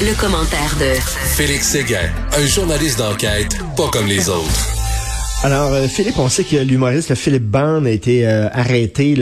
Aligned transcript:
Le, 0.00 0.20
commentaire 0.20 0.74
de 0.80 0.98
Félix 1.36 1.68
Séguin, 1.68 2.10
un 2.36 2.46
journaliste 2.46 2.98
d'enquête 2.98 3.56
pas 3.76 3.88
comme 3.88 4.06
les 4.06 4.28
autres. 4.28 4.68
Alors, 5.44 5.72
euh, 5.72 5.86
Philippe, 5.86 6.18
on 6.18 6.28
sait 6.28 6.42
que 6.42 6.56
l'humoriste 6.56 7.14
Philippe 7.14 7.44
Bond 7.44 7.84
a 7.84 7.90
été 7.90 8.26
euh, 8.26 8.48
arrêté 8.52 9.14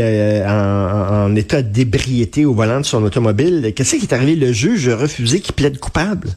en, 0.46 1.36
état 1.36 1.60
d'ébriété 1.60 2.46
au 2.46 2.54
volant 2.54 2.80
de 2.80 2.86
son 2.86 3.02
automobile. 3.02 3.74
Qu'est-ce 3.76 3.96
qui 3.96 4.02
est 4.02 4.14
arrivé? 4.14 4.36
Le 4.36 4.52
juge 4.52 4.88
a 4.88 4.96
refusé 4.96 5.40
qu'il 5.40 5.54
plaide 5.54 5.78
coupable? 5.78 6.30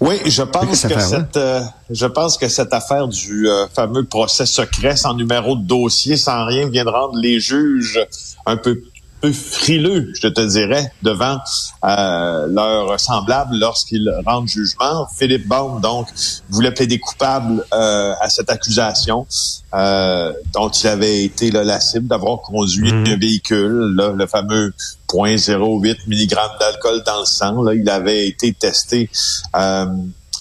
Oui, 0.00 0.16
je 0.26 0.42
pense 0.42 0.82
que 0.82 1.00
cette, 1.00 1.36
euh, 1.36 1.62
je 1.90 2.06
pense 2.06 2.38
que 2.38 2.48
cette 2.48 2.72
affaire 2.72 3.08
du 3.08 3.48
fameux 3.74 4.04
procès 4.04 4.46
secret 4.46 4.96
sans 4.96 5.14
numéro 5.14 5.56
de 5.56 5.66
dossier, 5.66 6.16
sans 6.16 6.46
rien, 6.46 6.68
vient 6.68 6.84
de 6.84 6.90
rendre 6.90 7.18
les 7.20 7.40
juges 7.40 8.00
un 8.46 8.56
peu 8.56 8.80
peu 9.20 9.32
frileux, 9.32 10.12
je 10.20 10.28
te 10.28 10.40
dirais, 10.40 10.92
devant 11.02 11.38
euh, 11.84 12.46
leur 12.48 12.98
semblable 12.98 13.56
lorsqu'ils 13.56 14.10
rendent 14.26 14.48
jugement. 14.48 15.06
Philippe 15.16 15.46
Baum, 15.46 15.80
donc, 15.80 16.08
voulait 16.48 16.72
plaider 16.72 16.98
coupable 16.98 17.64
euh, 17.72 18.14
à 18.20 18.28
cette 18.28 18.50
accusation 18.50 19.26
euh, 19.74 20.32
dont 20.52 20.70
il 20.70 20.86
avait 20.88 21.24
été 21.24 21.50
là, 21.50 21.64
la 21.64 21.80
cible 21.80 22.08
d'avoir 22.08 22.40
conduit 22.40 22.92
mmh. 22.92 23.06
un 23.06 23.16
véhicule, 23.16 23.94
le 23.96 24.26
fameux 24.26 24.72
0.08 25.08 25.96
mg 26.06 26.34
d'alcool 26.58 27.02
dans 27.04 27.20
le 27.20 27.26
sang. 27.26 27.62
Là, 27.62 27.74
il 27.74 27.88
avait 27.88 28.26
été 28.26 28.52
testé 28.52 29.10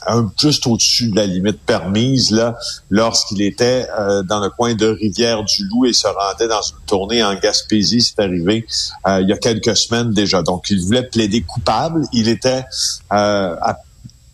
euh, 0.07 0.23
juste 0.37 0.65
au-dessus 0.67 1.09
de 1.09 1.15
la 1.15 1.25
limite 1.25 1.59
permise 1.59 2.31
là 2.31 2.55
lorsqu'il 2.89 3.41
était 3.41 3.87
euh, 3.99 4.23
dans 4.23 4.39
le 4.39 4.49
coin 4.49 4.73
de 4.73 4.87
Rivière-du-Loup 4.87 5.85
et 5.85 5.93
se 5.93 6.07
rendait 6.07 6.47
dans 6.47 6.61
une 6.61 6.77
tournée 6.85 7.23
en 7.23 7.35
Gaspésie. 7.35 8.01
C'est 8.01 8.19
arrivé 8.19 8.65
euh, 9.07 9.21
il 9.21 9.29
y 9.29 9.33
a 9.33 9.37
quelques 9.37 9.75
semaines 9.75 10.11
déjà. 10.11 10.41
Donc, 10.41 10.69
il 10.69 10.81
voulait 10.81 11.03
plaider 11.03 11.41
coupable. 11.41 12.05
Il 12.13 12.29
était 12.29 12.63
euh, 13.11 13.55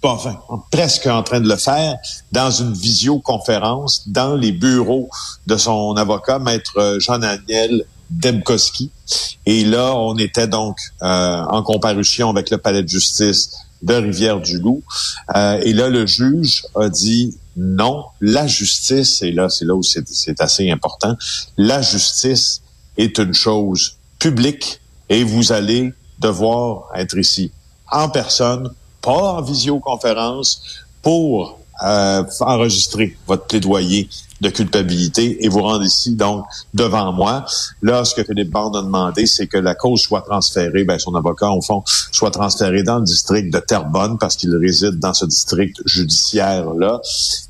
enfin, 0.04 0.40
presque 0.72 1.08
en 1.08 1.24
train 1.24 1.40
de 1.40 1.50
le 1.50 1.56
faire 1.56 1.98
dans 2.32 2.52
une 2.52 2.74
visioconférence 2.74 4.08
dans 4.08 4.36
les 4.36 4.52
bureaux 4.52 5.10
de 5.48 5.58
son 5.58 5.96
avocat, 5.98 6.38
maître 6.38 6.98
Jean-Daniel 7.00 7.86
Demkoski. 8.12 8.92
Et 9.46 9.64
là, 9.64 9.96
on 9.96 10.18
était 10.18 10.48
donc 10.48 10.78
en 11.02 11.62
comparution 11.64 12.30
avec 12.30 12.50
le 12.50 12.58
palais 12.58 12.84
de 12.84 12.90
justice 12.90 13.66
de 13.86 13.94
Rivière-du-Loup. 13.94 14.84
Euh, 15.36 15.60
et 15.64 15.74
là, 15.74 15.90
le 15.90 16.06
juge 16.06 16.64
a 16.76 16.90
dit 16.90 17.38
non, 17.56 18.06
la 18.20 18.48
justice, 18.48 19.22
et 19.22 19.32
là, 19.32 19.50
c'est 19.50 19.66
là 19.66 19.76
où 19.76 19.84
c'est 19.84 20.42
assez 20.42 20.70
important, 20.70 21.16
la 21.58 21.82
justice 21.82 22.62
est 22.98 23.18
une 23.18 23.34
chose 23.34 23.98
publique 24.20 24.82
et 25.10 25.24
vous 25.24 25.52
allez 25.52 25.94
devoir 26.20 26.90
être 26.96 27.18
ici 27.18 27.52
en 27.92 28.10
personne, 28.10 28.74
pas 29.02 29.34
en 29.34 29.42
visioconférence, 29.42 30.62
pour 31.02 31.60
euh, 31.84 32.24
enregistrer 32.40 33.18
votre 33.28 33.46
plaidoyer 33.48 34.10
de 34.42 34.50
culpabilité 34.50 35.44
et 35.44 35.50
vous 35.50 35.62
rendre 35.62 35.84
ici, 35.84 36.16
donc, 36.16 36.46
devant 36.74 37.12
moi. 37.14 37.46
Là, 37.82 38.04
ce 38.04 38.14
que 38.14 38.24
Philippe 38.24 38.52
Bond 38.52 38.74
a 38.74 38.82
demandé, 38.82 39.26
c'est 39.26 39.48
que 39.48 39.58
la 39.58 39.76
cause 39.76 40.02
soit 40.02 40.22
transférée, 40.22 40.84
ben, 40.84 41.00
son 41.00 41.16
avocat, 41.16 41.50
au 41.52 41.62
fond, 41.62 41.84
soit 42.12 42.32
transféré 42.32 42.84
dans 42.84 43.00
le 43.00 43.06
district 43.06 43.54
de 43.54 43.60
Terrebonne 43.60 44.18
parce 44.18 44.36
qu'il 44.36 44.56
réside 44.56 45.00
dans 45.00 45.14
ce 45.14 45.26
district 45.26 45.82
judiciaire-là. 45.86 47.02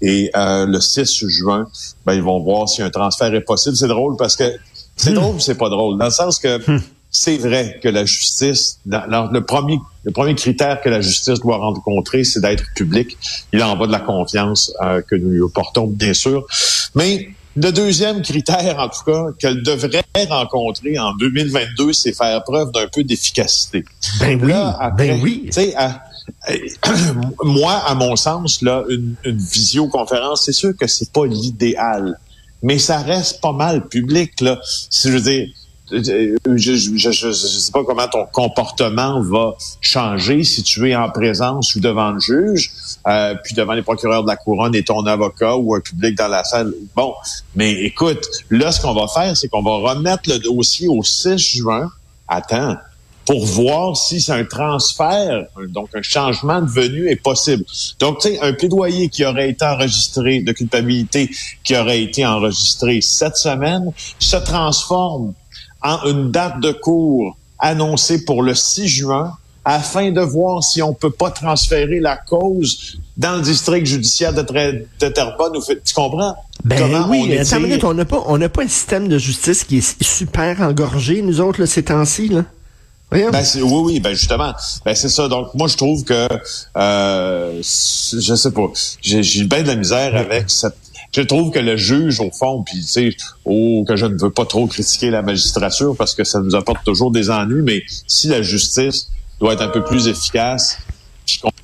Et 0.01 0.31
euh, 0.35 0.65
le 0.65 0.79
6 0.79 1.27
juin, 1.27 1.67
ben, 2.05 2.13
ils 2.13 2.23
vont 2.23 2.39
voir 2.39 2.69
si 2.69 2.81
un 2.81 2.89
transfert 2.89 3.33
est 3.33 3.41
possible. 3.41 3.75
C'est 3.75 3.87
drôle 3.87 4.15
parce 4.17 4.35
que 4.35 4.55
c'est 4.95 5.11
hmm. 5.11 5.15
drôle, 5.15 5.41
c'est 5.41 5.55
pas 5.55 5.69
drôle, 5.69 5.97
dans 5.97 6.05
le 6.05 6.11
sens 6.11 6.39
que 6.39 6.71
hmm 6.71 6.81
c'est 7.15 7.37
vrai 7.37 7.79
que 7.81 7.87
la 7.87 8.03
justice, 8.03 8.79
le 8.85 9.39
premier, 9.39 9.79
le 10.03 10.11
premier 10.11 10.35
critère 10.35 10.81
que 10.81 10.89
la 10.89 10.99
justice 10.99 11.39
doit 11.39 11.57
rencontrer, 11.57 12.25
c'est 12.25 12.41
d'être 12.41 12.65
public. 12.75 13.17
Il 13.53 13.63
en 13.63 13.77
va 13.77 13.87
de 13.87 13.91
la 13.93 14.01
confiance 14.01 14.73
euh, 14.81 15.01
que 15.01 15.15
nous 15.15 15.29
lui 15.29 15.49
portons, 15.53 15.87
bien 15.87 16.13
sûr. 16.13 16.45
Mais 16.93 17.29
le 17.55 17.71
deuxième 17.71 18.21
critère, 18.21 18.79
en 18.79 18.89
tout 18.89 19.05
cas, 19.05 19.27
qu'elle 19.39 19.63
devrait 19.63 20.03
rencontrer 20.29 20.99
en 20.99 21.13
2022, 21.13 21.93
c'est 21.93 22.11
faire 22.11 22.43
preuve 22.43 22.73
d'un 22.73 22.87
peu 22.89 23.05
d'efficacité. 23.05 23.85
Ben 24.19 24.37
oui, 24.43 24.51
ben 24.97 25.21
oui. 25.23 25.49
moi, 27.43 27.75
à 27.87 27.95
mon 27.95 28.17
sens, 28.17 28.61
là, 28.61 28.83
une, 28.89 29.15
une 29.23 29.37
visioconférence, 29.37 30.43
c'est 30.43 30.51
sûr 30.51 30.75
que 30.77 30.87
c'est 30.87 31.13
pas 31.13 31.25
l'idéal, 31.25 32.19
mais 32.61 32.77
ça 32.77 32.97
reste 32.97 33.39
pas 33.39 33.53
mal 33.53 33.87
public. 33.87 34.41
Là. 34.41 34.59
Si 34.89 35.07
je 35.07 35.13
veux 35.13 35.21
dire, 35.21 35.47
je 35.91 37.27
ne 37.27 37.33
sais 37.33 37.71
pas 37.71 37.83
comment 37.83 38.07
ton 38.07 38.25
comportement 38.31 39.21
va 39.21 39.55
changer 39.81 40.43
si 40.43 40.63
tu 40.63 40.89
es 40.89 40.95
en 40.95 41.09
présence 41.09 41.75
ou 41.75 41.79
devant 41.79 42.11
le 42.11 42.19
juge, 42.19 42.71
euh, 43.07 43.35
puis 43.43 43.53
devant 43.53 43.73
les 43.73 43.83
procureurs 43.83 44.23
de 44.23 44.27
la 44.27 44.35
couronne 44.35 44.73
et 44.75 44.83
ton 44.83 45.05
avocat 45.05 45.57
ou 45.57 45.75
un 45.75 45.79
public 45.79 46.15
dans 46.15 46.27
la 46.27 46.43
salle. 46.43 46.73
Bon, 46.95 47.13
mais 47.55 47.71
écoute, 47.83 48.25
là, 48.49 48.71
ce 48.71 48.81
qu'on 48.81 48.93
va 48.93 49.07
faire, 49.07 49.37
c'est 49.37 49.47
qu'on 49.47 49.61
va 49.61 49.93
remettre 49.93 50.29
le 50.29 50.39
dossier 50.39 50.87
au 50.87 51.03
6 51.03 51.37
juin. 51.37 51.91
Attends, 52.27 52.75
pour 53.25 53.45
voir 53.45 53.97
si 53.97 54.21
c'est 54.21 54.31
un 54.31 54.45
transfert, 54.45 55.45
donc 55.69 55.89
un 55.95 56.01
changement 56.01 56.61
de 56.61 56.69
venue 56.69 57.09
est 57.09 57.15
possible. 57.15 57.63
Donc, 57.99 58.19
tu 58.19 58.29
sais, 58.29 58.39
un 58.39 58.53
plaidoyer 58.53 59.09
qui 59.09 59.25
aurait 59.25 59.49
été 59.49 59.65
enregistré 59.65 60.41
de 60.41 60.51
culpabilité, 60.51 61.29
qui 61.63 61.75
aurait 61.75 62.01
été 62.01 62.25
enregistré 62.25 63.01
cette 63.01 63.37
semaine, 63.37 63.91
se 64.19 64.37
transforme 64.37 65.33
une 66.05 66.31
date 66.31 66.59
de 66.59 66.71
cours 66.71 67.37
annoncée 67.59 68.25
pour 68.25 68.43
le 68.43 68.53
6 68.53 68.87
juin 68.87 69.33
afin 69.63 70.11
de 70.11 70.21
voir 70.21 70.63
si 70.63 70.81
on 70.83 70.93
peut 70.93 71.09
pas 71.09 71.31
transférer 71.31 71.99
la 71.99 72.17
cause 72.17 72.99
dans 73.17 73.37
le 73.37 73.41
district 73.41 73.87
judiciaire 73.87 74.33
de, 74.33 74.43
Terrebonne. 74.43 75.53
Tu 75.83 75.93
comprends? 75.93 76.35
Ben 76.63 77.05
oui, 77.09 77.37
on 77.83 77.93
n'a 77.93 78.05
pas, 78.05 78.23
on 78.27 78.37
n'a 78.37 78.49
pas 78.49 78.63
un 78.63 78.67
système 78.67 79.07
de 79.07 79.17
justice 79.17 79.63
qui 79.63 79.77
est 79.77 80.03
super 80.03 80.61
engorgé, 80.61 81.21
nous 81.21 81.41
autres, 81.41 81.61
là, 81.61 81.67
ces 81.67 81.83
temps-ci, 81.83 82.29
là. 82.29 82.45
Ben, 83.11 83.31
oui, 83.55 83.81
oui, 83.83 83.99
ben 83.99 84.13
justement, 84.13 84.53
ben 84.83 84.95
c'est 84.95 85.09
ça. 85.09 85.27
Donc 85.27 85.53
moi 85.53 85.67
je 85.67 85.77
trouve 85.77 86.03
que 86.03 86.27
euh, 86.75 87.61
je 87.61 88.35
sais 88.35 88.51
pas, 88.51 88.67
j'ai 89.01 89.43
bien 89.43 89.61
de 89.61 89.67
la 89.67 89.75
misère 89.75 90.15
avec 90.15 90.49
cette 90.49 90.75
je 91.15 91.21
trouve 91.21 91.49
que 91.49 91.59
le 91.59 91.77
juge, 91.77 92.19
au 92.19 92.29
fond, 92.29 92.61
puis 92.63 92.81
tu 92.81 92.87
sais, 92.87 93.09
oh, 93.45 93.85
que 93.87 93.95
je 93.95 94.05
ne 94.05 94.17
veux 94.19 94.31
pas 94.31 94.45
trop 94.45 94.67
critiquer 94.67 95.11
la 95.11 95.21
magistrature 95.21 95.95
parce 95.95 96.13
que 96.13 96.25
ça 96.25 96.41
nous 96.41 96.55
apporte 96.55 96.83
toujours 96.83 97.09
des 97.09 97.29
ennuis, 97.29 97.61
mais 97.61 97.83
si 98.05 98.27
la 98.27 98.41
justice 98.41 99.07
doit 99.39 99.53
être 99.53 99.61
un 99.61 99.69
peu 99.69 99.81
plus 99.81 100.09
efficace, 100.09 100.77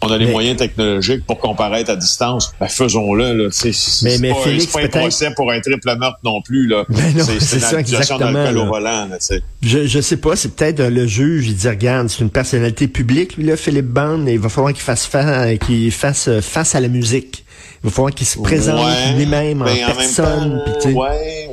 qu'on 0.01 0.11
a 0.11 0.17
les 0.17 0.31
moyens 0.31 0.57
technologiques 0.57 1.25
pour 1.25 1.39
comparaître 1.39 1.91
à 1.91 1.95
distance, 1.95 2.51
ben 2.59 2.67
faisons-le. 2.67 3.33
Là. 3.33 3.49
C'est, 3.51 3.71
mais, 4.03 4.17
mais 4.19 4.29
pas, 4.31 4.41
Félix, 4.41 4.67
pas 4.67 4.81
un 4.81 4.87
procès 4.87 5.31
pour 5.35 5.51
un 5.51 5.59
triple 5.61 5.95
meurtre 5.97 6.19
non 6.23 6.41
plus. 6.41 6.67
Là. 6.67 6.85
Ben 6.89 7.13
non, 7.15 7.23
c'est, 7.23 7.39
c'est, 7.39 7.71
une 7.71 7.77
accusation 7.77 8.17
d'alcool 8.17 8.57
au 8.57 8.65
volant. 8.65 9.07
Là, 9.07 9.17
je, 9.61 9.85
je 9.85 10.01
sais 10.01 10.17
pas, 10.17 10.35
c'est 10.35 10.55
peut-être 10.55 10.81
le 10.81 11.07
juge, 11.07 11.47
il 11.47 11.55
dit, 11.55 11.69
regarde, 11.69 12.09
c'est 12.09 12.21
une 12.21 12.29
personnalité 12.29 12.87
publique, 12.87 13.37
lui, 13.37 13.45
là, 13.45 13.55
Philippe 13.55 13.87
Bond, 13.87 14.25
et 14.27 14.33
il 14.33 14.39
va 14.39 14.49
falloir 14.49 14.73
qu'il 14.73 14.81
fasse, 14.81 15.05
face, 15.05 15.59
qu'il 15.59 15.91
fasse 15.91 16.29
face 16.41 16.75
à 16.75 16.79
la 16.79 16.87
musique. 16.87 17.45
Il 17.83 17.89
va 17.89 17.91
falloir 17.91 18.13
qu'il 18.13 18.27
se 18.27 18.39
présente 18.39 18.85
lui-même 19.15 19.61
en, 19.61 19.65
personne. 19.65 20.63
Oui, 20.85 20.93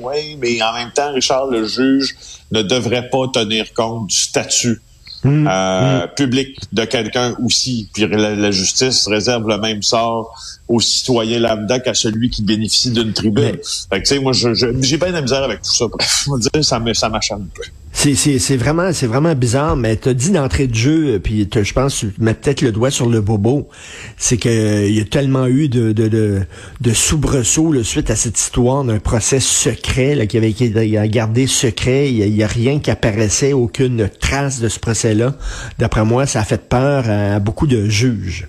oui, 0.03 0.39
mais 0.41 0.63
en 0.63 0.75
même 0.75 0.91
temps, 0.93 1.13
Richard, 1.13 1.47
le 1.47 1.67
juge 1.67 2.15
ne 2.51 2.63
devrait 2.63 3.09
pas 3.11 3.29
tenir 3.33 3.73
compte 3.75 4.09
du 4.09 4.17
statut 4.17 4.81
hmm, 5.25 5.47
euh, 5.47 6.07
hmm. 6.07 6.11
public 6.17 6.59
de 6.73 6.85
quelqu'un 6.85 7.35
aussi. 7.45 7.89
Puis 7.93 8.07
la, 8.07 8.51
justice 8.51 9.07
réserve 9.07 9.49
le 9.49 9.59
même 9.59 9.83
sort 9.83 10.35
aux 10.69 10.81
citoyens 10.81 11.41
lambda 11.41 11.81
qu'à 11.81 11.95
celui 11.95 12.31
qui 12.31 12.43
bénéficie 12.43 12.91
d'une 12.91 13.13
tribune. 13.13 13.59
Fait 13.91 14.03
que, 14.03 14.09
tu 14.09 14.15
sais, 14.15 14.19
moi, 14.19 14.33
j'ai 14.33 14.97
bien 14.97 15.09
de 15.09 15.15
la 15.15 15.23
misère 15.23 15.43
avec 15.43 15.63
tout 15.63 15.73
ça. 15.73 15.87
Bref, 15.89 16.29
dire, 16.53 16.65
ça 16.65 16.79
m'acharne 16.79 17.43
un 17.43 17.55
peu. 17.55 17.63
C'est 17.99 18.57
vraiment 18.57 18.93
c'est 18.93 19.09
vraiment 19.09 19.35
bizarre, 19.35 19.75
mais 19.75 19.97
t'as 19.97 20.13
dit 20.13 20.31
d'entrée 20.31 20.69
de 20.69 20.75
jeu, 20.75 21.19
puis 21.19 21.49
je 21.53 21.73
pense 21.73 21.97
tu 21.97 22.13
mets 22.19 22.35
peut-être 22.35 22.63
le 22.63 22.71
doigt 22.71 22.93
sur 22.93 23.09
le 23.09 23.21
bobo, 23.21 23.69
c'est 24.17 24.37
que 24.37 24.87
il 24.87 24.95
y 24.97 25.01
a 25.01 25.05
tellement 25.05 25.49
eu 25.49 25.69
de 25.69 25.91
de, 25.91 26.07
de, 26.07 26.43
de 26.81 26.93
soubresauts 26.93 27.83
suite 27.83 28.11
à 28.11 28.15
cette 28.15 28.39
histoire 28.39 28.85
d'un 28.85 29.01
procès 29.01 29.41
secret 29.41 30.15
là, 30.15 30.27
qui 30.27 30.37
avait 30.37 30.51
été 30.51 30.71
gardé 31.09 31.49
secret. 31.49 32.09
Il 32.13 32.37
y, 32.37 32.43
a 32.45 32.47
rien 32.47 32.79
qui 32.79 32.93
apparaissait, 32.93 33.53
aucune 33.53 34.09
trace 34.21 34.61
de 34.61 34.69
ce 34.69 34.79
procès-là. 34.79 35.35
D'après 35.81 36.05
moi, 36.05 36.27
ça 36.27 36.41
a 36.41 36.45
fait 36.45 36.69
peur 36.69 37.11
à 37.11 37.41
beaucoup 37.41 37.67
de 37.67 37.89
juges. 37.89 38.47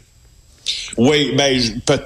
Oui, 0.98 1.34
ben 1.36 1.60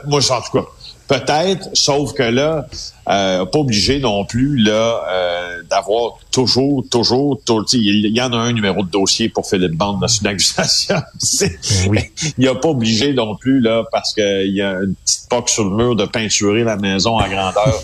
moi 0.07 0.21
en 0.31 0.41
tout 0.41 0.59
cas 0.59 0.65
Peut-être, 1.07 1.69
sauf 1.73 2.13
que 2.13 2.23
là, 2.23 2.65
euh, 3.09 3.45
pas 3.45 3.59
obligé 3.59 3.99
non 3.99 4.23
plus 4.23 4.55
là 4.55 5.03
euh, 5.09 5.61
d'avoir 5.69 6.17
toujours, 6.31 6.85
toujours, 6.89 7.41
toujours 7.43 7.65
il 7.73 8.15
y 8.15 8.21
en 8.21 8.31
a 8.31 8.37
un 8.37 8.53
numéro 8.53 8.81
de 8.83 8.89
dossier 8.89 9.27
pour 9.27 9.45
Philippe 9.45 9.75
Bande 9.75 9.99
dans 9.99 10.07
une 10.07 10.27
accusation. 10.27 10.95
oui. 11.89 11.99
Il 12.37 12.41
n'y 12.43 12.47
a 12.47 12.55
pas 12.55 12.69
obligé 12.69 13.13
non 13.13 13.35
plus 13.35 13.59
là 13.59 13.83
parce 13.91 14.13
qu'il 14.13 14.53
y 14.53 14.61
a 14.61 14.75
une 14.75 14.95
petite 14.95 15.27
poque 15.29 15.49
sur 15.49 15.65
le 15.65 15.75
mur 15.75 15.95
de 15.97 16.05
peinturer 16.05 16.63
la 16.63 16.77
maison 16.77 17.17
à 17.17 17.27
grandeur. 17.27 17.81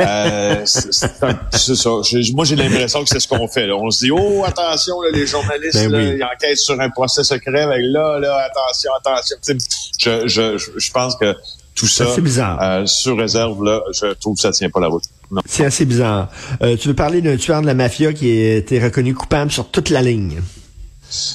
euh, 0.00 0.62
c'est 0.66 1.74
ça. 1.74 1.90
Moi, 2.34 2.44
j'ai 2.44 2.56
l'impression 2.56 3.02
que 3.02 3.08
c'est 3.08 3.20
ce 3.20 3.28
qu'on 3.28 3.48
fait. 3.48 3.66
Là. 3.66 3.76
On 3.76 3.90
se 3.90 4.04
dit 4.04 4.10
oh 4.10 4.44
attention 4.44 5.00
là, 5.00 5.08
les 5.12 5.26
journalistes 5.26 5.88
ben 5.88 5.90
là, 5.90 6.02
ils 6.02 6.22
enquêtent 6.22 6.58
sur 6.58 6.78
un 6.78 6.90
procès 6.90 7.24
secret. 7.24 7.66
Là, 7.66 8.18
là 8.18 8.46
attention, 8.50 8.90
attention. 8.98 9.36
je, 9.98 10.28
je, 10.28 10.58
je 10.76 10.90
pense 10.92 11.16
que 11.16 11.34
tout 11.74 11.86
ça, 11.86 12.04
euh, 12.04 12.86
sur 12.86 13.16
réserve, 13.16 13.64
là, 13.64 13.80
je 13.92 14.12
trouve 14.14 14.36
que 14.36 14.42
ça 14.42 14.52
tient 14.52 14.70
pas 14.70 14.80
la 14.80 14.88
route. 14.88 15.04
C'est 15.46 15.64
assez 15.64 15.84
bizarre. 15.84 16.28
Euh, 16.62 16.76
tu 16.76 16.88
veux 16.88 16.94
parler 16.94 17.22
d'un 17.22 17.36
tueur 17.36 17.62
de 17.62 17.66
la 17.66 17.74
mafia 17.74 18.12
qui 18.12 18.30
a 18.30 18.56
été 18.56 18.78
reconnu 18.78 19.14
coupable 19.14 19.50
sur 19.50 19.68
toute 19.68 19.88
la 19.88 20.02
ligne? 20.02 20.42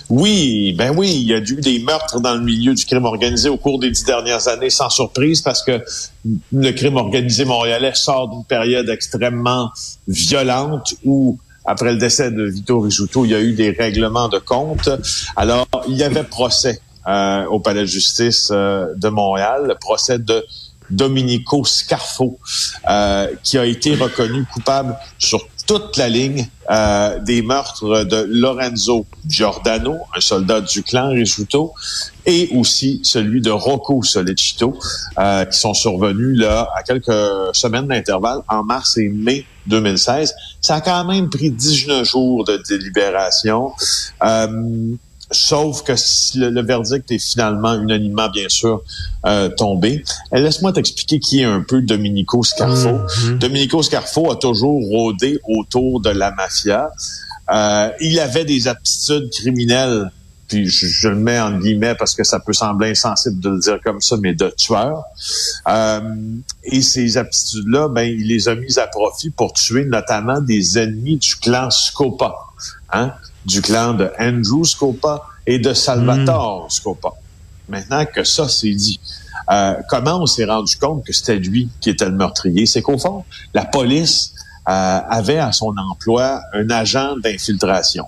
Oui, 0.09 0.73
ben 0.77 0.93
oui, 0.95 1.11
il 1.15 1.27
y 1.27 1.33
a 1.33 1.37
eu 1.37 1.61
des 1.61 1.79
meurtres 1.79 2.19
dans 2.19 2.35
le 2.35 2.41
milieu 2.41 2.73
du 2.73 2.85
crime 2.85 3.05
organisé 3.05 3.49
au 3.49 3.57
cours 3.57 3.79
des 3.79 3.91
dix 3.91 4.05
dernières 4.05 4.47
années, 4.47 4.69
sans 4.69 4.89
surprise, 4.89 5.41
parce 5.41 5.63
que 5.63 5.83
le 6.51 6.71
crime 6.71 6.97
organisé 6.97 7.45
montréalais 7.45 7.93
sort 7.93 8.29
d'une 8.29 8.45
période 8.45 8.89
extrêmement 8.89 9.71
violente 10.07 10.95
où 11.03 11.37
après 11.65 11.91
le 11.91 11.97
décès 11.97 12.31
de 12.31 12.43
Vito 12.43 12.79
Rizzuto, 12.79 13.25
il 13.25 13.31
y 13.31 13.35
a 13.35 13.41
eu 13.41 13.53
des 13.53 13.71
règlements 13.71 14.29
de 14.29 14.39
compte. 14.39 14.89
Alors, 15.35 15.67
il 15.87 15.95
y 15.95 16.03
avait 16.03 16.23
procès 16.23 16.79
au 17.49 17.59
Palais 17.59 17.81
de 17.81 17.85
justice 17.85 18.49
euh, 18.51 18.93
de 18.95 19.09
Montréal, 19.09 19.65
le 19.67 19.75
procès 19.75 20.19
de 20.19 20.45
Domenico 20.89 21.65
Scarfo, 21.65 22.37
euh, 22.89 23.27
qui 23.43 23.57
a 23.57 23.65
été 23.65 23.95
reconnu 23.95 24.45
coupable 24.45 24.95
sur 25.17 25.39
toute 25.67 25.97
la 25.97 26.07
ligne 26.07 26.47
des 27.25 27.41
meurtres 27.41 28.05
de 28.05 28.25
Lorenzo 28.29 29.05
Giordano, 29.27 29.97
un 30.15 30.21
soldat 30.21 30.61
du 30.61 30.81
clan 30.81 31.09
Risuto, 31.09 31.73
et 32.25 32.49
aussi 32.55 33.01
celui 33.03 33.41
de 33.41 33.49
Rocco 33.49 34.01
Solecito, 34.01 34.79
qui 35.51 35.57
sont 35.57 35.73
survenus 35.73 36.39
là 36.39 36.69
à 36.73 36.83
quelques 36.83 37.53
semaines 37.53 37.87
d'intervalle 37.87 38.39
en 38.47 38.63
mars 38.63 38.97
et 38.97 39.09
mai 39.09 39.45
2016. 39.65 40.33
Ça 40.61 40.75
a 40.75 40.81
quand 40.81 41.03
même 41.03 41.29
pris 41.29 41.51
19 41.51 42.05
jours 42.05 42.45
de 42.45 42.61
délibération. 42.69 43.73
Sauf 45.29 45.83
que 45.83 45.93
le, 46.37 46.61
verdict 46.61 47.11
est 47.11 47.19
finalement 47.19 47.73
unanimement, 47.73 48.29
bien 48.29 48.47
sûr, 48.47 48.81
euh, 49.25 49.49
tombé. 49.49 50.03
Euh, 50.33 50.39
laisse-moi 50.39 50.71
t'expliquer 50.71 51.19
qui 51.19 51.41
est 51.41 51.45
un 51.45 51.61
peu 51.67 51.81
Domenico 51.81 52.43
Scarfo. 52.43 52.89
Mm-hmm. 52.89 53.37
Domenico 53.37 53.83
Scarfo 53.83 54.31
a 54.31 54.37
toujours 54.37 54.79
rôdé 54.87 55.39
autour 55.43 55.99
de 55.99 56.11
la 56.11 56.31
mafia. 56.31 56.89
Euh, 57.49 57.89
il 57.99 58.19
avait 58.19 58.45
des 58.45 58.67
aptitudes 58.67 59.29
criminelles, 59.31 60.11
puis 60.47 60.69
je, 60.69 61.09
le 61.09 61.15
mets 61.15 61.39
en 61.39 61.57
guillemets 61.57 61.95
parce 61.95 62.15
que 62.15 62.23
ça 62.23 62.39
peut 62.39 62.53
sembler 62.53 62.91
insensible 62.91 63.39
de 63.39 63.49
le 63.49 63.59
dire 63.59 63.79
comme 63.83 64.01
ça, 64.01 64.15
mais 64.17 64.33
de 64.33 64.53
tueur. 64.55 65.03
et 66.63 66.81
ces 66.81 67.17
aptitudes-là, 67.17 67.89
ben, 67.89 68.03
il 68.03 68.27
les 68.27 68.47
a 68.47 68.55
mises 68.55 68.77
à 68.77 68.87
profit 68.87 69.29
pour 69.29 69.53
tuer 69.53 69.85
notamment 69.85 70.41
des 70.41 70.77
ennemis 70.77 71.17
du 71.17 71.35
clan 71.35 71.69
Scopa. 71.69 72.33
Hein? 72.91 73.11
du 73.47 73.61
clan 73.61 73.93
de 73.93 74.11
Andrew 74.19 74.65
Scopa 74.65 75.23
et 75.47 75.57
de 75.57 75.73
Salvatore 75.73 76.65
hmm. 76.65 76.69
Scopa. 76.69 77.09
Maintenant 77.69 78.05
que 78.05 78.23
ça 78.23 78.47
c'est 78.49 78.73
dit, 78.73 78.99
euh, 79.49 79.75
comment 79.89 80.21
on 80.21 80.25
s'est 80.25 80.45
rendu 80.45 80.75
compte 80.77 81.05
que 81.05 81.13
c'était 81.13 81.37
lui 81.37 81.69
qui 81.79 81.89
était 81.89 82.05
le 82.05 82.11
meurtrier? 82.11 82.65
C'est 82.65 82.81
qu'au 82.81 82.97
fond, 82.97 83.23
la 83.53 83.65
police 83.65 84.33
euh, 84.67 84.99
avait 85.09 85.39
à 85.39 85.53
son 85.53 85.73
emploi 85.77 86.41
un 86.53 86.69
agent 86.69 87.15
d'infiltration. 87.17 88.05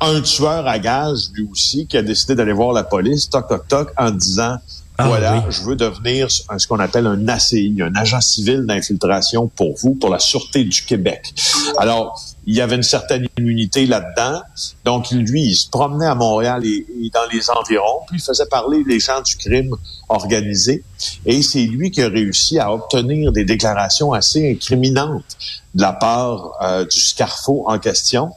Un 0.00 0.20
tueur 0.20 0.66
à 0.66 0.78
gage, 0.78 1.30
lui 1.34 1.48
aussi, 1.50 1.86
qui 1.86 1.96
a 1.96 2.02
décidé 2.02 2.34
d'aller 2.34 2.52
voir 2.52 2.72
la 2.72 2.84
police, 2.84 3.30
toc, 3.30 3.48
toc, 3.48 3.66
toc, 3.68 3.92
en 3.96 4.10
disant, 4.10 4.58
ah 4.98 5.08
voilà, 5.08 5.44
je 5.50 5.62
veux 5.62 5.76
devenir 5.76 6.30
ce 6.30 6.66
qu'on 6.66 6.78
appelle 6.78 7.06
un 7.06 7.28
ACI, 7.28 7.76
un 7.82 7.94
agent 7.94 8.20
civil 8.22 8.64
d'infiltration 8.64 9.46
pour 9.48 9.74
vous, 9.76 9.94
pour 9.94 10.08
la 10.08 10.18
Sûreté 10.18 10.64
du 10.64 10.82
Québec. 10.84 11.34
Alors, 11.76 12.18
il 12.46 12.54
y 12.54 12.62
avait 12.62 12.76
une 12.76 12.82
certaine 12.82 13.26
immunité 13.38 13.86
là-dedans. 13.86 14.40
Donc, 14.84 15.10
lui, 15.10 15.42
il 15.42 15.54
se 15.54 15.68
promenait 15.68 16.06
à 16.06 16.14
Montréal 16.14 16.64
et, 16.64 16.86
dans 17.12 17.26
les 17.30 17.50
environs, 17.50 18.00
puis 18.08 18.18
il 18.18 18.22
faisait 18.22 18.46
parler 18.46 18.84
les 18.86 18.98
gens 18.98 19.20
du 19.20 19.36
crime 19.36 19.74
organisé. 20.08 20.82
Et 21.26 21.42
c'est 21.42 21.66
lui 21.66 21.90
qui 21.90 22.00
a 22.00 22.08
réussi 22.08 22.58
à 22.58 22.72
obtenir 22.72 23.32
des 23.32 23.44
déclarations 23.44 24.14
assez 24.14 24.50
incriminantes 24.50 25.36
de 25.76 25.82
la 25.82 25.92
part 25.92 26.52
euh, 26.62 26.86
du 26.86 26.98
Scarfo 26.98 27.64
en 27.66 27.78
question. 27.78 28.30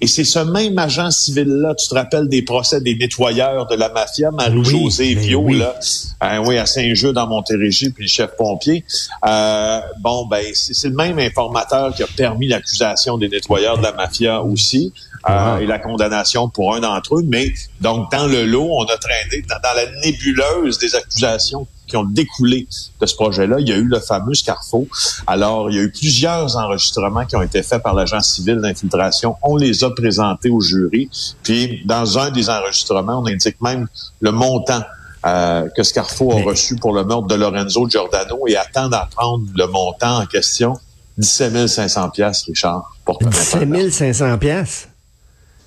Et 0.00 0.06
c'est 0.06 0.22
ce 0.22 0.38
même 0.38 0.78
agent 0.78 1.10
civil-là, 1.10 1.74
tu 1.74 1.88
te 1.88 1.94
rappelles 1.94 2.28
des 2.28 2.42
procès 2.42 2.80
des 2.80 2.94
nettoyeurs 2.94 3.66
de 3.66 3.74
la 3.74 3.88
mafia, 3.88 4.30
Marie-Josée 4.30 5.16
oui, 5.16 5.26
Vio, 5.26 5.48
là, 5.48 5.74
hein, 6.20 6.40
oui, 6.46 6.56
à 6.56 6.66
Saint-Jeu 6.66 7.12
dans 7.12 7.26
Montérégie, 7.26 7.90
puis 7.90 8.04
le 8.04 8.08
chef 8.08 8.36
pompier. 8.36 8.84
Euh, 9.26 9.80
bon, 10.00 10.26
ben, 10.26 10.44
c'est 10.54 10.88
le 10.88 10.94
même 10.94 11.18
informateur 11.18 11.92
qui 11.94 12.04
a 12.04 12.06
permis 12.16 12.46
l'accusation 12.46 13.18
des 13.18 13.28
nettoyeurs 13.28 13.76
de 13.78 13.82
la 13.82 13.92
mafia 13.92 14.40
aussi. 14.42 14.92
Euh, 15.26 15.32
ah. 15.32 15.58
et 15.58 15.64
la 15.64 15.78
condamnation 15.78 16.50
pour 16.50 16.74
un 16.74 16.80
d'entre 16.80 17.16
eux. 17.16 17.24
Mais 17.26 17.50
donc, 17.80 18.12
dans 18.12 18.26
le 18.26 18.44
lot, 18.44 18.68
on 18.70 18.84
a 18.84 18.98
traîné 18.98 19.42
dans, 19.48 19.56
la 19.74 19.86
nébuleuse 20.02 20.76
des 20.78 20.94
accusations 20.94 21.66
qui 21.86 21.96
ont 21.96 22.04
découlé 22.04 22.66
de 23.00 23.06
ce 23.06 23.14
projet-là. 23.14 23.56
Il 23.60 23.68
y 23.68 23.72
a 23.72 23.76
eu 23.76 23.84
le 23.84 24.00
fameux 24.00 24.34
Scarfo. 24.34 24.88
Alors, 25.26 25.70
il 25.70 25.76
y 25.76 25.78
a 25.78 25.82
eu 25.82 25.90
plusieurs 25.90 26.56
enregistrements 26.56 27.24
qui 27.24 27.36
ont 27.36 27.42
été 27.42 27.62
faits 27.62 27.82
par 27.82 27.94
l'agent 27.94 28.20
civil 28.20 28.60
d'infiltration. 28.60 29.36
On 29.42 29.56
les 29.56 29.84
a 29.84 29.90
présentés 29.90 30.50
au 30.50 30.60
jury. 30.60 31.08
Puis, 31.42 31.82
dans 31.84 32.18
un 32.18 32.30
des 32.30 32.48
enregistrements, 32.50 33.20
on 33.20 33.26
indique 33.26 33.60
même 33.60 33.86
le 34.20 34.32
montant 34.32 34.82
euh, 35.26 35.68
que 35.74 35.82
Scarfo 35.82 36.32
a 36.32 36.42
reçu 36.42 36.76
pour 36.76 36.92
le 36.94 37.04
meurtre 37.04 37.26
de 37.26 37.34
Lorenzo 37.34 37.88
Giordano 37.88 38.46
et 38.46 38.56
attend 38.56 38.88
d'apprendre 38.88 39.46
le 39.54 39.66
montant 39.66 40.20
en 40.20 40.26
question. 40.26 40.78
17 41.16 41.68
500 41.68 42.10
pièces, 42.10 42.44
Richard. 42.46 42.96
Pour 43.04 43.18
17 43.18 43.90
500 43.90 44.38
pièces. 44.38 44.88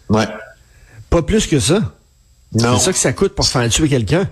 Ouais. 0.10 0.28
Pas 1.10 1.22
plus 1.22 1.48
que 1.48 1.60
ça? 1.60 1.80
Non. 2.54 2.78
C'est 2.78 2.86
ça 2.86 2.94
que 2.94 3.00
ça 3.00 3.14
coûte 3.14 3.34
pour 3.34 3.46
faire 3.46 3.68
tuer 3.70 3.90
quelqu'un? 3.90 4.30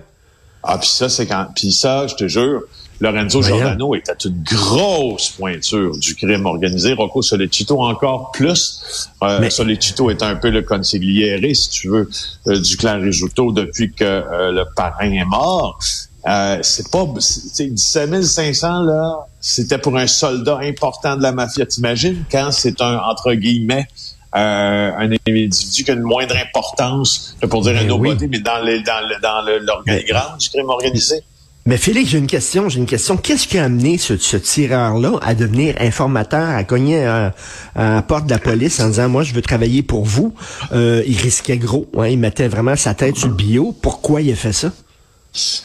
Ah, 0.66 0.78
puis 0.78 0.88
ça, 0.88 1.08
c'est 1.08 1.26
quand. 1.26 1.46
Puis 1.54 1.72
ça, 1.72 2.06
je 2.06 2.14
te 2.14 2.26
jure, 2.26 2.62
Lorenzo 3.00 3.42
Giordano 3.42 3.94
était 3.94 4.12
une 4.24 4.42
grosse 4.42 5.30
pointure 5.30 5.96
du 5.98 6.14
crime 6.14 6.46
organisé. 6.46 6.92
Rocco 6.94 7.22
Solecito 7.22 7.80
encore 7.80 8.30
plus. 8.32 9.08
Euh, 9.22 9.48
Solecito 9.50 10.10
est 10.10 10.22
un 10.22 10.36
peu 10.36 10.50
le 10.50 10.62
consigliere, 10.62 11.54
si 11.54 11.70
tu 11.70 11.88
veux, 11.88 12.08
euh, 12.48 12.58
du 12.58 12.76
clan 12.76 13.00
Risuto 13.00 13.52
depuis 13.52 13.92
que 13.92 14.04
euh, 14.04 14.52
le 14.52 14.64
parrain 14.74 15.10
est 15.10 15.24
mort. 15.24 15.78
Euh, 16.26 16.58
c'est 16.62 16.90
pas 16.90 17.06
17 17.06 18.24
500 18.24 18.82
là, 18.82 19.28
c'était 19.40 19.78
pour 19.78 19.96
un 19.96 20.08
soldat 20.08 20.58
important 20.62 21.16
de 21.16 21.22
la 21.22 21.30
mafia. 21.30 21.66
T'imagines 21.66 22.24
quand 22.30 22.50
c'est 22.50 22.80
un 22.80 22.98
entre 22.98 23.34
guillemets 23.34 23.86
euh, 24.34 24.90
un 24.96 25.10
individu 25.12 25.84
qui 25.84 25.90
a 25.90 25.94
une 25.94 26.02
moindre 26.02 26.36
importance, 26.36 27.36
pour 27.48 27.62
dire 27.62 27.72
un 27.72 27.82
ben 27.82 27.86
nobody, 27.86 28.28
mais 28.28 28.40
dans 28.40 28.58
l'organigramme 28.62 30.38
du 30.38 30.48
crime 30.50 30.68
organisé. 30.68 31.22
Mais 31.66 31.78
Félix, 31.78 32.10
j'ai 32.10 32.18
une 32.18 32.28
question, 32.28 32.68
j'ai 32.68 32.78
une 32.78 32.86
question. 32.86 33.16
Qu'est-ce 33.16 33.48
qui 33.48 33.58
a 33.58 33.64
amené 33.64 33.98
ce, 33.98 34.36
tireur-là 34.36 35.18
à 35.20 35.34
devenir 35.34 35.74
informateur, 35.80 36.48
à 36.48 36.62
cogner 36.62 37.04
à, 37.04 37.34
la 37.74 38.02
porte 38.02 38.26
de 38.26 38.30
la 38.30 38.38
police 38.38 38.78
en 38.78 38.88
disant, 38.88 39.08
moi, 39.08 39.24
je 39.24 39.34
veux 39.34 39.42
travailler 39.42 39.82
pour 39.82 40.04
vous? 40.04 40.32
Euh, 40.70 41.02
il 41.08 41.16
risquait 41.16 41.58
gros, 41.58 41.88
hein, 41.98 42.06
il 42.06 42.20
mettait 42.20 42.46
vraiment 42.46 42.76
sa 42.76 42.94
tête 42.94 43.16
sur 43.16 43.28
le 43.28 43.34
bio. 43.34 43.74
Pourquoi 43.82 44.22
il 44.22 44.30
a 44.30 44.36
fait 44.36 44.52
ça? 44.52 44.70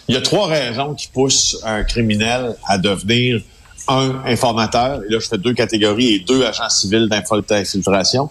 Il 0.08 0.16
y 0.16 0.18
a 0.18 0.22
trois 0.22 0.48
raisons 0.48 0.96
qui 0.96 1.08
poussent 1.08 1.60
un 1.64 1.84
criminel 1.84 2.56
à 2.66 2.80
devenir 2.80 3.42
un 3.88 4.22
informateur, 4.26 5.02
et 5.04 5.12
là 5.12 5.20
je 5.20 5.28
fais 5.28 5.38
deux 5.38 5.54
catégories 5.54 6.16
et 6.16 6.20
deux 6.20 6.44
agents 6.44 6.70
civils 6.70 7.10
d'infiltration. 7.10 8.30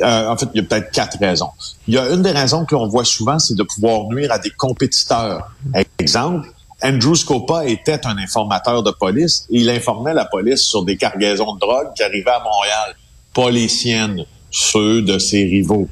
Euh, 0.00 0.28
en 0.28 0.36
fait, 0.36 0.46
il 0.54 0.62
y 0.62 0.64
a 0.64 0.68
peut-être 0.68 0.90
quatre 0.90 1.18
raisons. 1.18 1.50
Il 1.86 1.94
y 1.94 1.98
a 1.98 2.08
une 2.10 2.22
des 2.22 2.30
raisons 2.30 2.64
que 2.64 2.74
l'on 2.74 2.88
voit 2.88 3.04
souvent, 3.04 3.38
c'est 3.38 3.54
de 3.54 3.62
pouvoir 3.62 4.04
nuire 4.08 4.32
à 4.32 4.38
des 4.38 4.50
compétiteurs. 4.50 5.50
Exemple, 5.98 6.48
Andrew 6.82 7.14
Scopa 7.14 7.66
était 7.66 8.06
un 8.06 8.16
informateur 8.18 8.82
de 8.82 8.90
police 8.90 9.46
et 9.50 9.58
il 9.60 9.70
informait 9.70 10.14
la 10.14 10.24
police 10.24 10.62
sur 10.62 10.84
des 10.84 10.96
cargaisons 10.96 11.54
de 11.54 11.60
drogue 11.60 11.88
qui 11.94 12.02
arrivaient 12.02 12.30
à 12.30 12.42
Montréal. 12.42 12.96
Pas 13.34 13.50
ceux 14.50 15.02
de 15.02 15.18
ses 15.18 15.44
rivaux. 15.44 15.88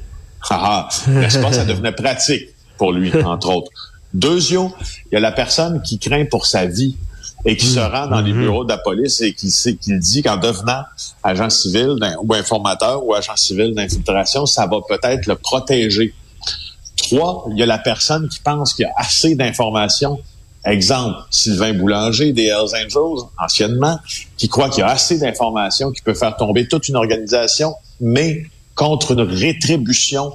N'est-ce 1.07 1.39
pas? 1.39 1.51
Ça 1.51 1.65
devenait 1.65 1.91
pratique 1.91 2.49
pour 2.77 2.93
lui, 2.93 3.11
entre 3.23 3.49
autres. 3.49 3.71
Deuxième, 4.13 4.69
il 5.11 5.15
y 5.15 5.17
a 5.17 5.19
la 5.19 5.31
personne 5.31 5.81
qui 5.81 5.99
craint 5.99 6.25
pour 6.25 6.45
sa 6.45 6.65
vie 6.65 6.95
et 7.45 7.55
qui 7.55 7.65
se 7.65 7.79
rend 7.79 8.07
dans 8.07 8.21
les 8.21 8.33
mhm. 8.33 8.41
bureaux 8.41 8.63
de 8.63 8.69
la 8.69 8.77
police 8.77 9.21
et 9.21 9.33
qui, 9.33 9.49
qui 9.49 9.99
dit 9.99 10.23
qu'en 10.23 10.37
devenant 10.37 10.83
agent 11.23 11.49
civil 11.49 11.95
ou 12.23 12.33
informateur 12.33 13.05
ou 13.05 13.13
agent 13.13 13.35
civil 13.35 13.73
d'infiltration, 13.73 14.45
ça 14.45 14.65
va 14.65 14.77
peut-être 14.87 15.27
le 15.27 15.35
protéger. 15.35 16.13
Trois, 16.95 17.45
il 17.51 17.57
y 17.57 17.63
a 17.63 17.65
la 17.65 17.77
personne 17.77 18.27
qui 18.27 18.39
pense 18.39 18.73
qu'il 18.73 18.83
y 18.83 18.87
a 18.87 18.93
assez 18.97 19.35
d'informations 19.35 20.19
Exemple, 20.67 21.19
Sylvain 21.31 21.73
Boulanger 21.73 22.33
des 22.33 22.47
Hells 22.47 22.75
Angels, 22.75 23.25
anciennement, 23.41 23.99
qui 24.35 24.49
croit 24.49 24.69
qu'il 24.69 24.81
y 24.81 24.83
a 24.83 24.89
assez 24.89 25.17
d'informations 25.17 25.91
qui 25.91 26.01
peut 26.01 26.13
faire 26.13 26.35
tomber 26.35 26.67
toute 26.67 26.89
une 26.89 26.97
organisation, 26.97 27.73
mais 28.01 28.43
contre 28.75 29.13
une 29.13 29.21
rétribution 29.21 30.33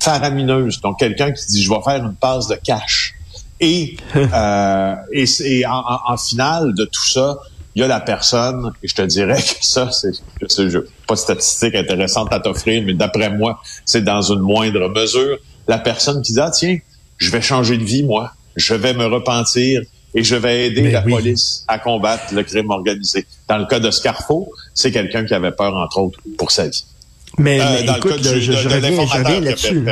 faramineuse. 0.00 0.80
Donc, 0.80 0.98
quelqu'un 0.98 1.30
qui 1.30 1.46
dit, 1.46 1.62
je 1.62 1.68
vais 1.68 1.82
faire 1.84 2.02
une 2.02 2.14
passe 2.14 2.48
de 2.48 2.54
cash. 2.54 3.15
Et, 3.60 3.96
euh, 4.16 4.94
et, 5.12 5.66
en, 5.66 5.82
en, 6.06 6.16
finale 6.16 6.74
de 6.74 6.84
tout 6.84 7.08
ça, 7.08 7.38
il 7.74 7.80
y 7.80 7.82
a 7.84 7.88
la 7.88 8.00
personne, 8.00 8.72
et 8.82 8.88
je 8.88 8.94
te 8.94 9.02
dirais 9.02 9.36
que 9.42 9.64
ça, 9.64 9.90
c'est 9.90 10.12
pas 11.06 11.14
de 11.14 11.18
statistique 11.18 11.74
intéressante 11.74 12.32
à 12.32 12.40
t'offrir, 12.40 12.82
mais 12.84 12.94
d'après 12.94 13.30
moi, 13.30 13.60
c'est 13.84 14.04
dans 14.04 14.22
une 14.22 14.40
moindre 14.40 14.88
mesure, 14.88 15.38
la 15.68 15.78
personne 15.78 16.22
qui 16.22 16.32
dit, 16.32 16.40
ah 16.40 16.50
tiens, 16.50 16.78
je 17.18 17.30
vais 17.30 17.42
changer 17.42 17.76
de 17.78 17.84
vie, 17.84 18.02
moi, 18.02 18.32
je 18.56 18.74
vais 18.74 18.94
me 18.94 19.06
repentir 19.06 19.82
et 20.14 20.22
je 20.22 20.36
vais 20.36 20.66
aider 20.66 20.90
la 20.90 21.02
police 21.02 21.64
à 21.68 21.78
combattre 21.78 22.32
le 22.32 22.42
crime 22.42 22.70
organisé. 22.70 23.26
Dans 23.48 23.58
le 23.58 23.66
cas 23.66 23.80
de 23.80 23.90
Scarfo, 23.90 24.48
c'est 24.72 24.90
quelqu'un 24.90 25.26
qui 25.26 25.34
avait 25.34 25.52
peur, 25.52 25.74
entre 25.74 25.98
autres, 25.98 26.18
pour 26.38 26.50
sa 26.50 26.68
vie. 26.68 26.84
Mais, 27.38 27.60
euh, 27.60 27.94
écoute, 27.96 28.22
je, 28.22 28.40
je, 28.40 28.68
reviens, 28.68 29.40
là-dessus. 29.40 29.84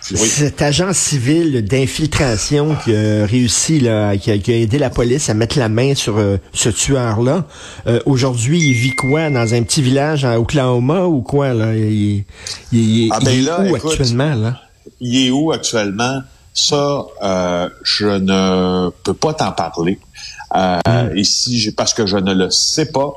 Cet 0.00 0.60
agent 0.60 0.92
civil 0.92 1.64
d'infiltration 1.64 2.76
qui 2.84 2.94
a 2.94 3.24
réussi, 3.24 3.80
là, 3.80 4.16
qui, 4.16 4.30
a, 4.30 4.34
aidé 4.34 4.78
la 4.78 4.90
police 4.90 5.30
à 5.30 5.34
mettre 5.34 5.58
la 5.58 5.68
main 5.68 5.94
sur 5.94 6.18
euh, 6.18 6.36
ce 6.52 6.68
tueur-là, 6.68 7.44
euh, 7.86 8.00
aujourd'hui, 8.04 8.60
il 8.60 8.74
vit 8.74 8.94
quoi 8.94 9.30
dans 9.30 9.54
un 9.54 9.62
petit 9.62 9.80
village 9.80 10.24
à 10.24 10.38
Oklahoma 10.38 11.06
ou 11.06 11.22
quoi 11.22 11.54
là? 11.54 11.74
Il, 11.74 12.24
il, 12.72 13.10
ah, 13.12 13.18
ben 13.22 13.30
est 13.30 13.70
où 13.70 13.74
actuellement 13.74 14.34
là? 14.34 14.60
Il 15.00 15.26
est 15.26 15.30
où 15.30 15.52
actuellement? 15.52 16.20
Ça, 16.52 17.06
je 17.82 18.06
ne 18.06 18.90
peux 19.04 19.14
pas 19.14 19.32
t'en 19.32 19.52
parler. 19.52 19.98
Hmm. 20.54 21.16
Ici, 21.16 21.72
parce 21.76 21.94
que 21.94 22.04
je 22.04 22.16
ne 22.16 22.34
le 22.34 22.50
sais 22.50 22.90
pas 22.90 23.12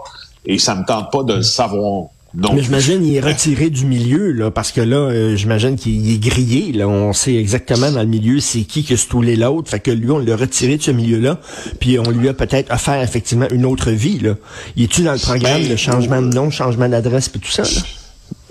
et 0.46 0.60
ça 0.60 0.76
me 0.76 0.86
tente 0.86 1.12
pas 1.12 1.24
de 1.24 1.34
le 1.34 1.42
savoir. 1.42 2.06
Mais 2.34 2.64
j'imagine 2.64 3.02
qu'il 3.02 3.16
est 3.16 3.20
retiré 3.20 3.70
du 3.70 3.86
milieu, 3.86 4.32
là, 4.32 4.52
parce 4.52 4.72
que 4.72 4.80
là, 4.80 4.98
euh, 4.98 5.36
j'imagine 5.36 5.76
qu'il 5.76 6.10
est 6.14 6.18
grillé. 6.18 6.72
Là, 6.72 6.88
on 6.88 7.12
sait 7.12 7.36
exactement 7.36 7.92
dans 7.92 8.02
le 8.02 8.08
milieu 8.08 8.40
c'est 8.40 8.62
qui 8.62 8.86
a 8.94 8.98
stoulé 8.98 9.36
l'autre. 9.36 9.70
Fait 9.70 9.80
que 9.80 9.92
lui, 9.92 10.10
on 10.12 10.20
l'a 10.20 10.36
retiré 10.36 10.78
de 10.78 10.82
ce 10.82 10.92
milieu-là, 10.92 11.40
puis 11.80 12.00
on 12.00 12.10
lui 12.10 12.30
a 12.30 12.34
peut-être 12.34 12.72
offert 12.74 13.02
effectivement 13.02 13.48
une 13.52 13.66
autre 13.66 13.92
vie. 13.92 14.20
Là. 14.20 14.36
Il 14.76 14.84
est-tu 14.84 15.04
dans 15.04 15.14
le 15.14 15.20
programme 15.20 15.62
ben, 15.62 15.72
de 15.72 15.76
changement 15.76 16.22
de 16.22 16.34
nom, 16.34 16.50
changement 16.50 16.88
d'adresse, 16.88 17.28
puis 17.28 17.42
tout 17.42 17.52
ça? 17.52 17.64
Là? 17.64 17.82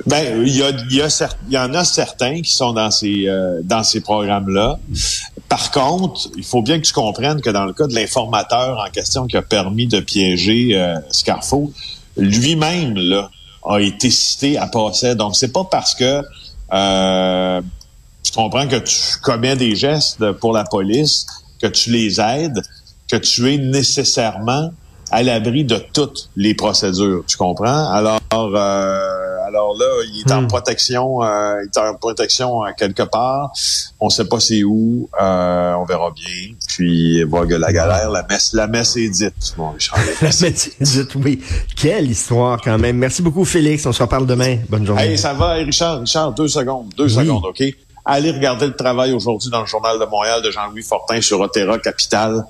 Ben, 0.07 0.43
il 0.47 0.57
y, 0.57 0.63
a, 0.63 0.71
il, 0.71 0.97
y 0.97 1.03
a 1.03 1.29
il 1.49 1.55
y 1.55 1.59
en 1.59 1.75
a 1.75 1.85
certains 1.85 2.41
qui 2.41 2.51
sont 2.53 2.73
dans 2.73 2.91
ces 2.91 3.29
euh, 3.29 3.61
dans 3.63 3.83
ces 3.83 4.01
programmes-là. 4.01 4.79
Par 5.49 5.71
contre, 5.71 6.31
il 6.37 6.45
faut 6.45 6.63
bien 6.63 6.81
que 6.81 6.87
tu 6.87 6.93
comprennes 6.93 7.41
que 7.41 7.51
dans 7.51 7.65
le 7.65 7.73
cas 7.73 7.87
de 7.87 7.95
l'informateur 7.95 8.79
en 8.79 8.91
question 8.91 9.27
qui 9.27 9.37
a 9.37 9.43
permis 9.43 9.87
de 9.87 10.01
piéger 10.01 10.71
euh, 10.75 10.97
Scarfo, 11.11 11.73
lui-même 12.17 12.95
là, 12.97 13.31
a 13.65 13.79
été 13.81 14.11
cité 14.11 14.59
à 14.59 14.67
passer. 14.67 15.15
Donc, 15.15 15.37
c'est 15.37 15.53
pas 15.53 15.65
parce 15.65 15.95
que 15.95 16.23
euh, 16.73 17.61
tu 18.23 18.33
comprends 18.33 18.67
que 18.67 18.77
tu 18.77 19.19
commets 19.23 19.57
des 19.57 19.77
gestes 19.77 20.33
pour 20.33 20.53
la 20.53 20.65
police, 20.65 21.27
que 21.61 21.67
tu 21.67 21.91
les 21.91 22.21
aides, 22.21 22.63
que 23.11 23.17
tu 23.17 23.53
es 23.53 23.59
nécessairement 23.59 24.71
à 25.11 25.23
l'abri 25.23 25.65
de 25.65 25.77
toutes 25.93 26.31
les 26.37 26.55
procédures. 26.55 27.25
Tu 27.27 27.37
comprends? 27.37 27.91
Alors, 27.91 28.21
euh, 28.33 29.20
alors 29.51 29.77
là, 29.77 29.87
il 30.13 30.21
est 30.21 30.33
en 30.33 30.43
hmm. 30.43 30.47
protection, 30.47 31.25
euh, 31.25 31.57
il 31.63 31.67
est 31.67 31.79
en 31.79 31.95
protection 31.97 32.65
euh, 32.65 32.71
quelque 32.77 33.03
part. 33.03 33.53
On 33.99 34.09
sait 34.09 34.25
pas 34.25 34.39
c'est 34.39 34.63
où. 34.63 35.09
Euh, 35.21 35.75
on 35.75 35.85
verra 35.85 36.11
bien. 36.13 36.55
Puis 36.69 37.25
la 37.25 37.73
galère, 37.73 38.11
la 38.11 38.23
messe, 38.29 38.53
la 38.53 38.69
messe 38.69 38.97
est 38.97 39.09
dite. 39.09 39.55
Bon, 39.57 39.75
la 39.97 40.29
messe 40.29 40.43
est 40.43 40.83
dite, 40.83 41.15
oui. 41.17 41.43
Quelle 41.77 42.09
histoire 42.09 42.61
quand 42.63 42.79
même. 42.79 42.97
Merci 42.97 43.23
beaucoup, 43.23 43.45
Félix. 43.45 43.85
On 43.87 43.93
se 43.93 44.03
reparle 44.03 44.27
demain. 44.27 44.59
Bonne 44.69 44.87
journée. 44.87 45.03
Hey, 45.03 45.19
ça 45.19 45.33
va, 45.33 45.55
Richard. 45.55 46.01
Richard, 46.01 46.33
deux 46.33 46.49
secondes, 46.49 46.93
deux 46.97 47.09
secondes, 47.09 47.45
ok? 47.45 47.63
Allez 48.05 48.31
regarder 48.31 48.67
le 48.67 48.77
travail 48.77 49.13
aujourd'hui 49.13 49.51
dans 49.51 49.61
le 49.61 49.67
journal 49.67 49.99
de 49.99 50.05
Montréal 50.05 50.43
de 50.43 50.51
Jean-Louis 50.51 50.83
Fortin 50.83 51.21
sur 51.21 51.41
Otera 51.41 51.79
Capital. 51.79 52.47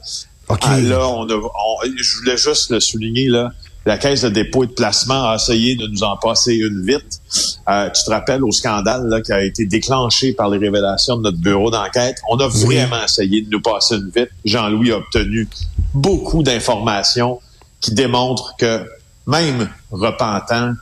Okay. 0.49 0.69
Ah, 0.69 0.81
là, 0.81 1.09
on, 1.09 1.25
a, 1.25 1.87
je 1.97 2.17
voulais 2.19 2.37
juste 2.37 2.71
le 2.71 2.81
souligner 2.81 3.29
là 3.29 3.51
la 3.87 3.97
Caisse 3.97 4.23
de 4.23 4.29
dépôt 4.29 4.65
et 4.65 4.67
de 4.67 4.73
placement 4.73 5.31
a 5.31 5.37
essayé 5.37 5.75
de 5.75 5.87
nous 5.87 6.03
en 6.03 6.17
passer 6.17 6.55
une 6.55 6.85
vite. 6.85 7.21
Euh, 7.69 7.89
tu 7.91 8.05
te 8.05 8.11
rappelles 8.11 8.45
au 8.45 8.51
scandale 8.51 9.07
là, 9.09 9.21
qui 9.21 9.33
a 9.33 9.43
été 9.43 9.65
déclenché 9.65 10.33
par 10.33 10.51
les 10.51 10.59
révélations 10.59 11.17
de 11.17 11.23
notre 11.23 11.39
bureau 11.39 11.71
d'enquête? 11.71 12.17
On 12.29 12.37
a 12.39 12.49
vraiment 12.49 13.03
essayé 13.05 13.43
de 13.43 13.51
nous 13.51 13.61
passer 13.61 13.97
une 13.97 14.11
vite. 14.15 14.31
Jean-Louis 14.45 14.93
a 14.93 14.99
obtenu 14.99 15.49
beaucoup 15.95 16.43
d'informations 16.43 17.41
qui 17.81 17.95
démontrent 17.95 18.55
que 18.59 18.85
même 19.27 19.71
repentant, 19.91 20.75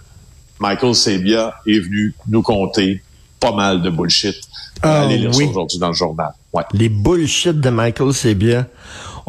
Michael 0.59 0.95
Sebia 0.95 1.55
est 1.67 1.79
venu 1.79 2.15
nous 2.27 2.43
conter 2.43 3.03
pas 3.39 3.53
mal 3.53 3.83
de 3.83 3.91
bullshit. 3.91 4.37
Ah, 4.83 5.03
Allez 5.03 5.19
lire 5.19 5.31
aujourd'hui 5.31 5.79
dans 5.79 5.89
le 5.89 5.95
journal. 5.95 6.33
Ouais. 6.53 6.65
Les 6.73 6.89
bullshit 6.89 7.61
de 7.61 7.71
Michael 7.71 8.13
Sebia. 8.13 8.67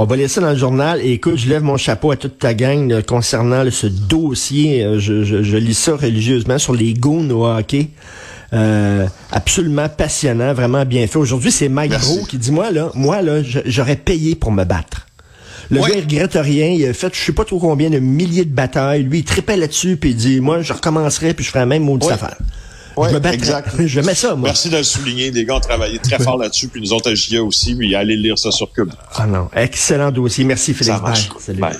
On 0.01 0.05
va 0.05 0.15
laisser 0.15 0.39
dans 0.39 0.51
le 0.51 0.55
journal. 0.55 1.01
Et 1.01 1.11
écoute, 1.11 1.35
je 1.35 1.49
lève 1.49 1.61
mon 1.61 1.75
chapeau 1.75 2.11
à 2.11 2.15
toute 2.15 2.39
ta 2.39 2.53
gang 2.53 3.01
concernant 3.01 3.69
ce 3.69 3.85
dossier. 3.85 4.81
Euh, 4.85 4.97
je, 4.97 5.25
je, 5.25 5.57
lis 5.57 5.73
ça 5.73 5.97
religieusement 5.97 6.57
sur 6.57 6.73
les 6.73 6.93
goons 6.93 7.29
au 7.31 7.45
hockey. 7.45 7.89
Euh, 8.53 9.05
absolument 9.33 9.89
passionnant, 9.89 10.53
vraiment 10.53 10.85
bien 10.85 11.05
fait. 11.05 11.19
Aujourd'hui, 11.19 11.51
c'est 11.51 11.67
Mike 11.67 11.99
Bro 11.99 12.19
qui 12.29 12.37
dit 12.37 12.53
moi 12.53 12.71
là, 12.71 12.91
moi 12.95 13.21
là, 13.21 13.41
j'aurais 13.43 13.97
payé 13.97 14.35
pour 14.35 14.53
me 14.53 14.63
battre. 14.63 15.05
Le 15.69 15.81
gars, 15.81 15.89
il 15.93 16.01
regrette 16.03 16.35
rien. 16.35 16.67
Il 16.67 16.85
a 16.85 16.93
fait, 16.93 17.13
je 17.13 17.19
sais 17.19 17.33
pas 17.33 17.43
trop 17.43 17.59
combien 17.59 17.89
de 17.89 17.99
milliers 17.99 18.45
de 18.45 18.55
batailles. 18.55 19.03
Lui, 19.03 19.19
il 19.19 19.25
tripait 19.25 19.57
là-dessus, 19.57 19.97
puis 19.97 20.11
il 20.11 20.15
dit, 20.15 20.39
moi, 20.39 20.61
je 20.61 20.71
recommencerai, 20.71 21.33
puis 21.33 21.43
je 21.43 21.49
ferai 21.49 21.59
la 21.59 21.65
même 21.65 21.83
maudite 21.83 22.09
affaire 22.09 22.37
je 23.07 23.27
exact. 23.33 23.69
Je 23.85 24.01
mets 24.01 24.15
ça, 24.15 24.35
moi. 24.35 24.49
Merci 24.49 24.69
de 24.69 24.77
le 24.77 24.83
souligner. 24.83 25.31
Les 25.31 25.45
gars 25.45 25.55
ont 25.55 25.59
travaillé 25.59 25.99
très 25.99 26.19
fort 26.19 26.37
là-dessus, 26.37 26.67
puis 26.67 26.81
nous 26.81 26.93
autres 26.93 27.11
à 27.11 27.15
JA 27.15 27.41
aussi, 27.41 27.75
mais 27.75 27.93
allez 27.95 28.15
lire 28.15 28.37
ça 28.37 28.51
sur 28.51 28.71
Cube. 28.71 28.91
Ah 29.15 29.25
non, 29.25 29.49
excellent 29.55 30.11
dossier. 30.11 30.43
Merci, 30.43 30.73
Philippe. 30.73 30.95
Ça 30.95 31.01
marche. 31.01 31.29
Bye. 31.55 31.77